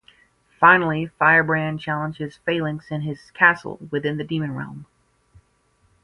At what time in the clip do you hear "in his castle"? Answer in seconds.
2.89-3.77